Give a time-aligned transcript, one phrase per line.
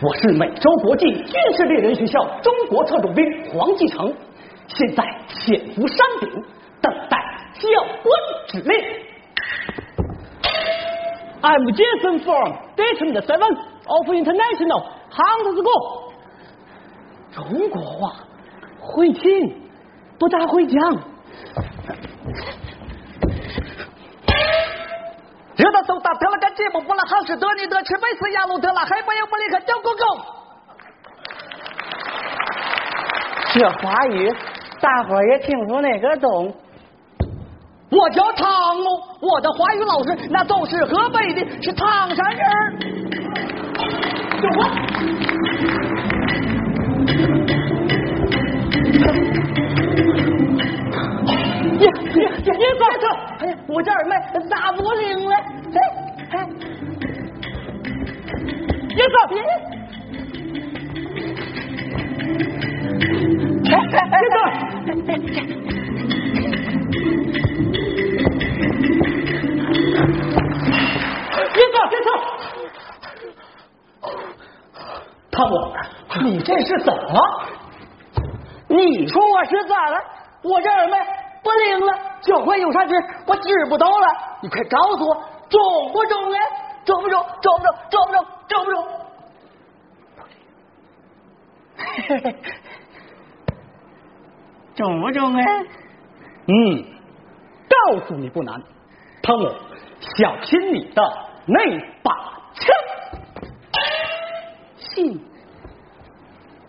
[0.00, 4.14] 我是美洲国际军事猎人学校中国特种兵黄继成，
[4.68, 6.30] 现在潜伏山顶，
[6.80, 7.18] 等待
[7.54, 7.68] 教
[8.04, 8.12] 官
[8.46, 8.78] 指令。
[11.40, 16.12] I'm Jason from Dayton Seven of International Hunter School。
[17.32, 18.24] 中国话
[18.78, 19.62] 会听，
[20.16, 20.78] 不大会讲。
[25.58, 30.04] 热的搜打特了个节目，布拉哈斯德尼德吃美斯亚路德拉海波有布里克叫狗狗。
[33.52, 34.32] 这华语
[34.80, 36.54] 大伙儿也听出那个懂。
[37.90, 42.46] 我叫汤姆，我的华语老师那都是河北的，是唐山人。
[44.40, 44.70] 有话。
[53.68, 54.16] 我这儿没
[54.48, 55.36] 大不灵了。
[55.36, 55.78] 哎
[56.30, 56.46] 哎，
[58.88, 59.14] 别走！
[59.28, 59.44] 别走！
[71.52, 71.76] 别走！
[71.90, 72.08] 别走！
[75.30, 75.52] 汤姆，
[76.24, 77.20] 你这是怎么了？
[78.68, 79.98] 你说我是咋了？
[80.42, 80.98] 我这耳麦
[81.42, 82.94] 不灵了，脚踝有啥事？
[83.26, 84.06] 我知不到了。
[84.42, 85.14] 你快告诉我，
[85.48, 86.40] 中不中哎？
[86.84, 87.24] 中不中？
[87.40, 87.74] 中不中？
[87.90, 88.26] 中不中？
[88.48, 88.86] 中不中？
[91.76, 92.36] 嘿嘿，
[94.74, 95.42] 中不中哎？
[96.46, 96.84] 嗯，
[97.68, 98.62] 告诉你不难，
[99.22, 99.52] 汤姆，
[100.16, 101.02] 小心你的
[101.46, 101.60] 那
[102.02, 102.12] 把
[102.54, 102.66] 枪。
[104.76, 105.20] 信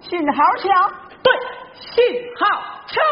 [0.00, 0.92] 信号枪，
[1.22, 1.32] 对，
[1.74, 2.04] 信
[2.38, 2.46] 号
[2.86, 3.04] 枪。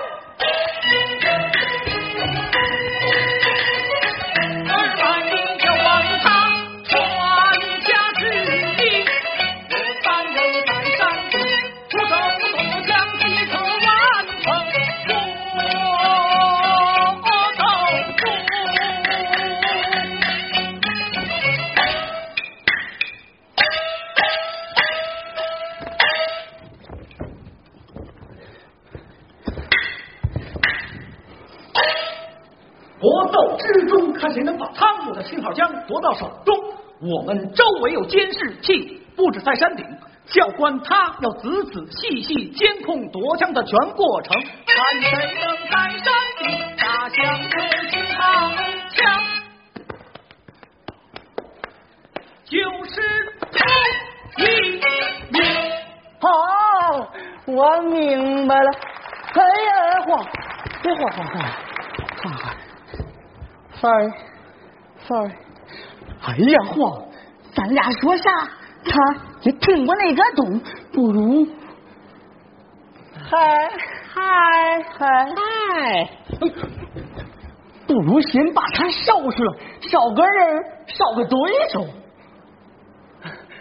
[33.05, 36.57] 搏斗之中，看谁能把汤姆的信号枪夺到手中。
[37.03, 39.85] 我们周围有监视器，不止在山顶。
[40.25, 47.17] 教官他要仔仔细细监控夺枪的全过程，看谁能在山顶打响
[47.51, 47.59] 这
[47.91, 48.51] 信号
[48.89, 49.21] 枪，
[52.47, 52.57] 就
[52.87, 53.03] 是
[53.53, 53.59] 头
[54.39, 54.81] 一
[55.29, 55.45] 名。
[56.21, 56.31] 好，
[57.45, 58.71] 我明白了。
[59.35, 60.27] 哎呀，晃，
[60.83, 61.64] 别晃晃晃，晃晃。
[63.85, 65.29] Sorry，Sorry。
[66.23, 67.05] 哎呀，晃，
[67.55, 68.31] 咱俩说啥？
[68.83, 68.99] 他
[69.43, 70.59] 也听不那个懂，
[70.91, 71.47] 不如。
[73.13, 73.71] 嗨
[74.15, 74.23] 嗨
[74.99, 76.09] 嗨嗨！
[77.87, 81.85] 不如先把他收拾了，少个人，少个对手。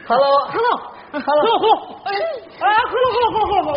[0.08, 2.16] Hello，Hello，Hello，哎
[2.62, 3.76] 哎，Hello，Hello，Hello，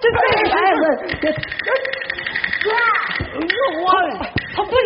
[0.00, 0.14] 住松
[0.50, 0.82] 开我
[1.20, 1.36] 这是
[2.70, 2.72] 哎
[3.82, 3.86] 我
[4.54, 4.78] 他不行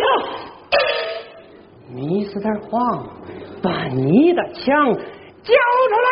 [1.91, 3.07] 你是在晃
[3.63, 5.53] 把你的枪交
[5.89, 6.07] 出来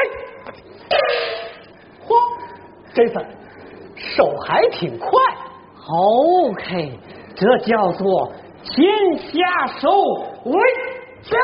[2.07, 2.09] 嚯
[2.93, 3.13] 这次
[3.95, 5.09] 手还挺快
[5.87, 6.99] ok
[7.35, 8.31] 这叫做
[8.63, 9.89] 先下手
[10.45, 10.59] 为
[11.23, 11.37] 强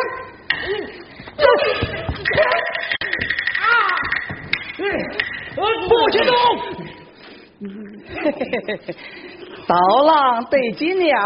[9.68, 11.18] 刀郎对金鸟，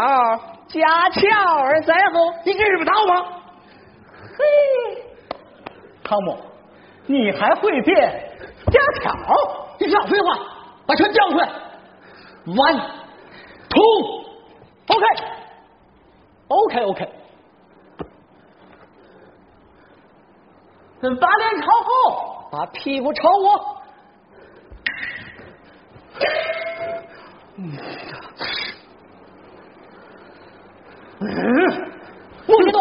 [0.68, 0.80] 架
[1.10, 3.24] 桥而在后，你知不道吗？
[4.38, 4.44] 嘿，
[6.04, 6.38] 汤姆，
[7.06, 8.30] 你还会变
[8.70, 9.10] 架桥？
[9.80, 10.38] 你少废话，
[10.86, 11.48] 把拳交出来
[12.46, 12.80] ！One,
[13.68, 14.24] two,
[14.86, 15.04] OK,
[16.48, 17.08] OK, OK。
[21.00, 23.77] 把脸朝后，把屁股朝我。
[31.20, 31.24] 嗯，
[32.46, 32.78] 不许动！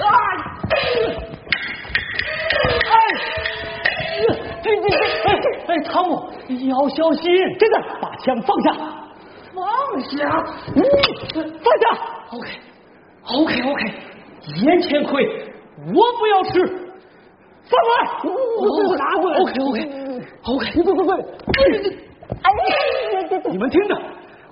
[0.00, 0.06] 啊！
[2.90, 2.92] 哎！
[4.62, 4.94] 这这这！
[5.28, 5.28] 哎
[5.68, 6.10] 哎，汤姆，
[6.48, 7.22] 要小心！
[7.58, 8.72] 真的，把枪放下，
[9.54, 9.58] 放
[10.00, 10.18] 下！
[11.62, 11.84] 放下。
[12.32, 13.80] OK，OK，OK，
[14.62, 16.79] 眼前亏，我不要吃。
[17.70, 18.02] 放过来，
[18.58, 19.38] 我拿过来。
[19.38, 19.78] OK OK
[20.42, 21.16] OK，不不不，哎
[22.50, 22.74] 呀，
[23.50, 23.96] 你们听着，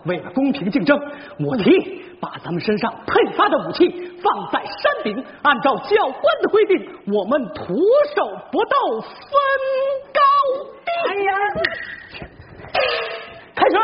[0.05, 0.97] 为了公平竞争，
[1.45, 3.89] 我提议把咱们身上配发的武器
[4.23, 7.75] 放在山顶，按照教官的规定，我们徒
[8.15, 9.11] 手搏斗，分
[10.15, 10.21] 高
[10.85, 10.91] 低。
[11.09, 11.33] 哎呀，
[13.57, 13.75] 开始。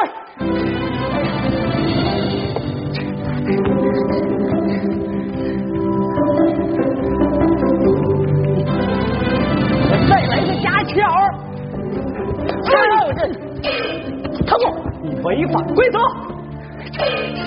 [15.35, 15.99] 违反规则，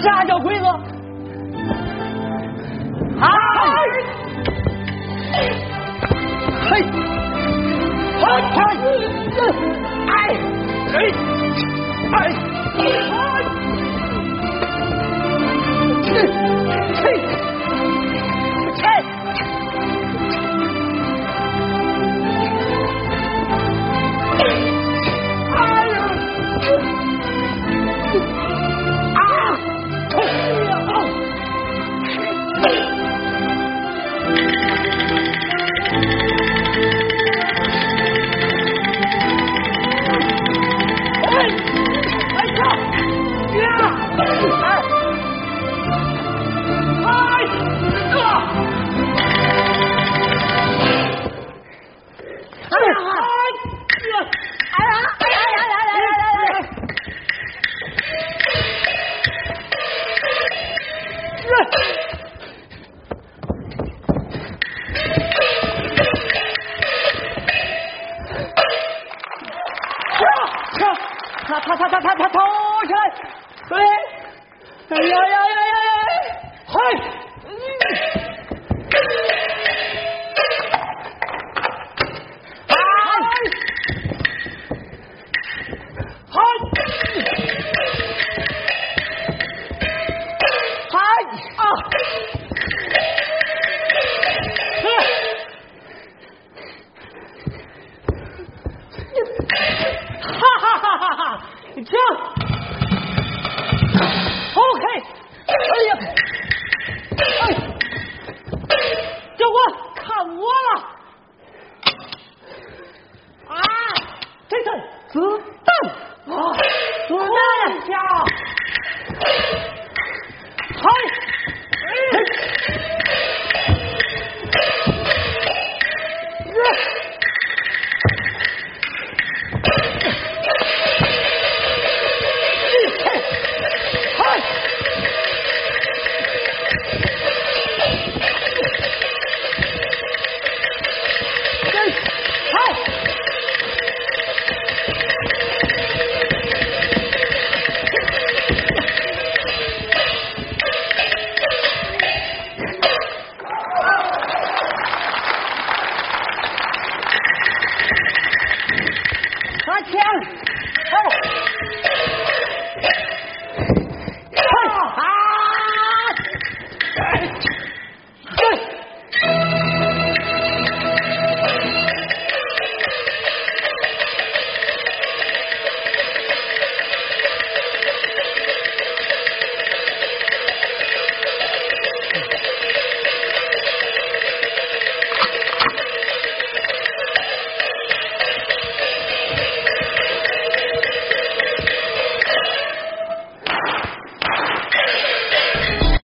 [0.04, 0.68] 啥叫规则？
[3.22, 3.30] 啊！
[5.32, 5.40] 嘿，
[6.70, 6.84] 嘿，
[10.08, 10.12] 哎，
[10.94, 10.96] 哎，
[12.12, 12.16] 哎，